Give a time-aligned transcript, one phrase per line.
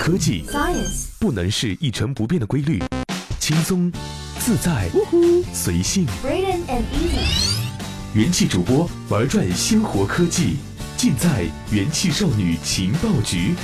[0.00, 2.82] 科技 Science，不能是一成不变的规律，
[3.38, 3.92] 轻松、
[4.38, 4.88] 自在、
[5.52, 6.06] 随性。
[8.14, 10.56] 元气主播玩转鲜活科技，
[10.96, 13.54] 尽在元气少女情报局。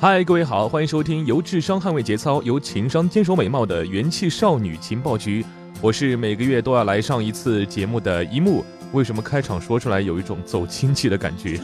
[0.00, 5.44] 嗨，各位好，欢迎收听由智商捍卫节操、由情商坚守美貌的元气少女情报局。
[5.82, 8.62] 我是每个月都要来上一次节目的一木。
[8.92, 11.58] 为什么开场说出来有一种走亲戚的感觉？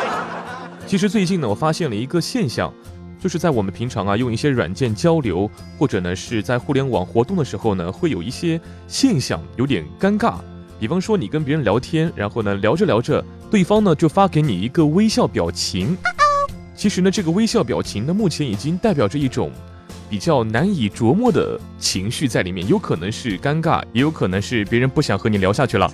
[0.86, 2.72] 其实最近呢，我发现了一个现象，
[3.20, 10.36] 就是在我们平常啊用一些软件交流，或者呢是在互联网活动的时候呢，会有一些现象有点尴尬。
[10.80, 15.94] 比方说你跟别人聊天，然后呢聊着聊着，对方呢就发给你一个微笑表情。
[16.74, 19.50] 其实呢，这个微笑表情呢，目前已经代表着一种
[20.08, 25.90] 比较难以琢磨的情绪在里面，有可能是尴尬，也有可能是别人不想和你聊下去了。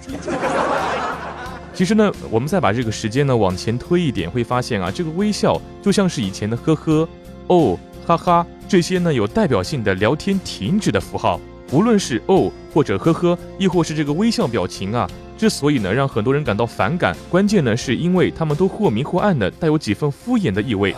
[1.75, 7.09] 其实呢，我们再把这个时间呢往前推一点，会发现啊，这个微笑就像是以前的呵呵、
[7.47, 11.41] 哦、哈哈这些呢有代表性的聊天停止的符号。
[11.73, 20.95] 无论是哦或者呵呵，亦或是这个微笑表情啊，之所以呢让很多人感到反感，关键呢是因为他们都或明或暗的带有几分敷衍的意味。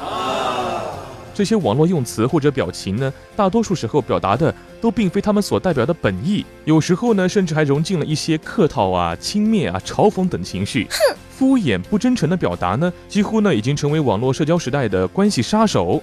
[1.35, 10.87] 这些网络用词或者表情呢，大多数时候表达的都并非他们所代表的本意，有时候呢甚至还融进了一些客套啊、轻蔑啊、嘲讽等情绪。
[11.37, 16.01] 敷衍不真诚的表达呢，几乎呢已经成为网络社交时代的关系杀手。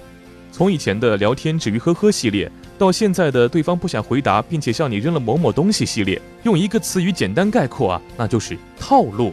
[0.52, 9.32] 从以前的聊天止于呵呵系列，到现在的对方不想回答，并且向你扔了某某东西系列，用一个词语简单概括啊，那就是套路。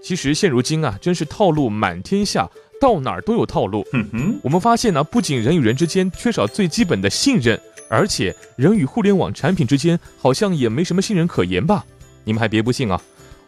[0.00, 2.48] 其实现如今啊，真是套路满天下，
[2.82, 3.86] 到哪儿都有套路。
[3.92, 7.56] 嗯哼，我们发现呢，不仅人与人之间缺少最基本的信任，
[7.88, 11.84] 而且人与互联网产品之间好像也没什么信任可言吧？
[12.24, 13.00] 你们还别不信啊！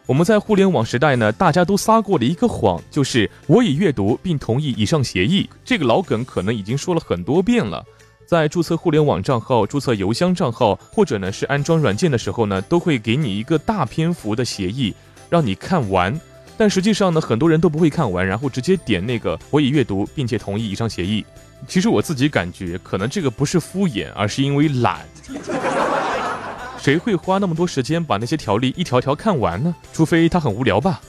[0.05, 5.49] 我们在互联网时代呢，大家都撒过的一个谎，就是我已阅读并同意以上协议。
[5.65, 7.83] 这个老梗可能已经说了很多遍了。
[8.25, 14.93] 在注册互联网账号、注册邮箱账号，或者呢是安装软件的时候呢，都会给你一个大篇幅的协议，
[15.29, 16.17] 让你看完。
[16.57, 21.25] 但实际上呢，很多人都不会看完，然后直接点那个我已阅读并且同意以上协议。
[21.67, 25.01] 其实我自己感觉，可能这个不是敷衍，而是因为懒。
[26.79, 29.75] 谁会花那么多时间把那些条例一条条看完呢？
[29.91, 31.01] 除非他很无聊吧。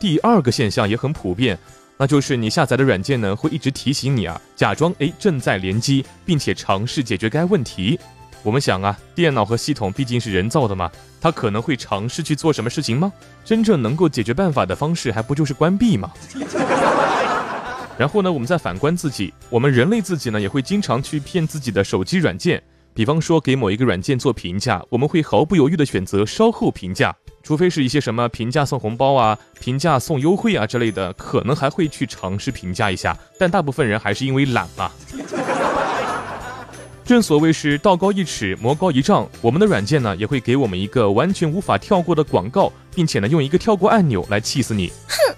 [0.00, 1.56] 第二个现象也很普遍，
[1.96, 7.98] 那就是你下载的软件呢，会一直提醒你啊，假装诶正在联机，并且尝试解决该问题。
[8.42, 10.90] 我们想啊，电脑和系统毕竟是人造的嘛，
[11.20, 13.12] 它可能会尝试去做什么事情吗？
[13.44, 16.10] 真正能够解决办法的方式，还不就是关闭吗？
[17.98, 22.62] 然后呢，我们再反观自己，我们人类自己呢，也会经常去骗自己的手机软件。
[22.94, 33.16] 比方说，给某一个软件做评价，我们会毫不犹豫地选择稍后评价，除非是一些什么评价送红包啊、评价送优惠啊之类的，可能还会去尝试评价一下。
[33.38, 34.90] 但大部分人还是因为懒啊。
[37.10, 44.92] 正所谓是道高一尺，魔高一丈，我们的软件呢也会给我们一个完全无法跳过的广告，并且呢用一个跳过按钮来气死你。
[45.08, 45.34] 哼，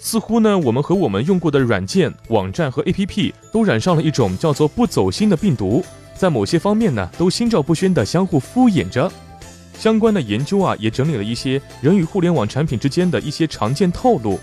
[0.00, 5.84] 似乎呢我们和我们用过的软件、网站和 APP 都染上了一种叫做不走心的病毒。
[6.16, 9.12] 在某些方面呢，都心照不宣地相互敷衍着。
[9.78, 14.40] 相关的研究啊，也整理了一些人与互联网产品之间的一些常见套路。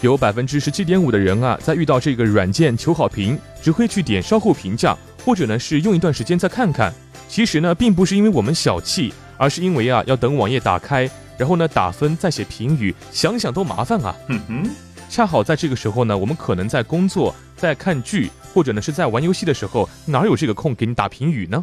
[0.00, 6.92] 有百分之十七点五的人啊，在遇到这个软件求好评，只会去点稍后评价，或者呢是用一段时间再看看。
[7.28, 14.14] 其实呢，并不是因为我们小气，而是因为啊，要等网页打开，然后呢打分再写评语，想想都麻烦啊。
[14.28, 14.70] 嗯哼，
[15.08, 18.30] 恰好在这个时候呢，我们可能在工作，在看剧。
[18.54, 21.62] 或者呢是在玩游戏的时候，哪有这个空给你打评语呢？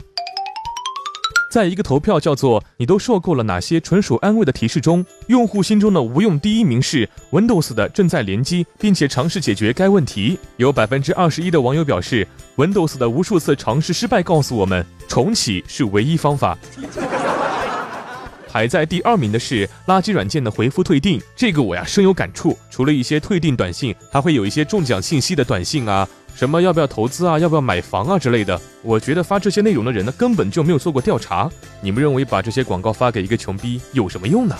[1.53, 10.39] 在一个投票叫做“你都受够了哪些纯属安慰”的提示中，用户心中的无用第一名是 Windows 的正在联机，并且尝试解决该问题。
[10.57, 16.57] 有百分之二十一的网友表示，Windows 的无数次尝试失败告诉我们，重启是唯一方法。
[18.49, 22.57] 排在第二名的是垃圾软件的回复退订，这个我呀深有感触。
[22.71, 26.07] 除了一些退订短信，还会有一些中奖信息的短信啊。
[26.35, 27.37] 什么要不要投资啊？
[27.37, 28.59] 要不要买房啊之类的？
[28.81, 31.49] 我觉得发这些内容的人呢，根本就没有做过调查。
[31.79, 34.55] 你们认为把这些广告发给一个穷逼有什么用呢？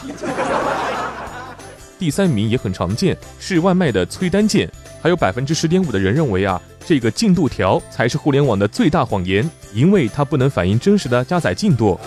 [2.00, 4.70] 第三名也很常见，是外卖的催单键。
[5.02, 12.00] 还有百分之十点五的人认为啊，这个进度条才是互联网的最大谎言，因为它不能反映真实的加载进度。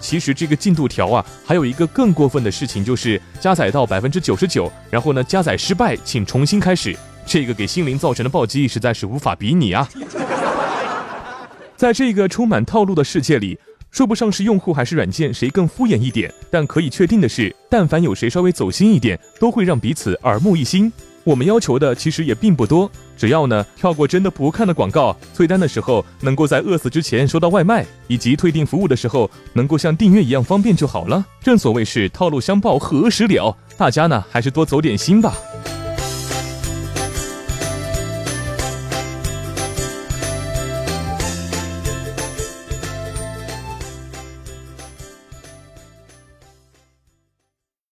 [0.00, 6.96] 其实这个进度条啊，还有一个更过分的事情，就是加载到百分之九十九，然后呢加载失败，请重新开始。
[7.26, 9.88] 这个给心灵造成的暴击实在是无法比拟啊！
[11.76, 13.58] 在这个充满套路的世界里，
[13.90, 20.90] 说不上是用户还是软件谁更敷衍一点，但可以确定的是，但凡有谁稍微走心一点，都会让彼此耳目一新。
[21.24, 31.26] 我们要求的其实也并不多，只要呢跳过真的不看的广告，催单的时候能够在饿死之前收到外卖，以及退订服务的时候能够像订阅一样方便就好了。
[31.42, 35.34] 正所谓是套路相报何时了，大家呢还是多走点心吧。